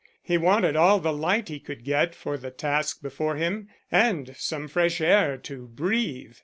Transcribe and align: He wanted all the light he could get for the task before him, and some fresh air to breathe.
He 0.23 0.35
wanted 0.35 0.75
all 0.75 0.99
the 0.99 1.13
light 1.13 1.47
he 1.47 1.59
could 1.59 1.83
get 1.83 2.15
for 2.15 2.35
the 2.35 2.49
task 2.49 3.03
before 3.03 3.35
him, 3.35 3.67
and 3.91 4.35
some 4.35 4.67
fresh 4.67 4.99
air 4.99 5.37
to 5.37 5.67
breathe. 5.67 6.37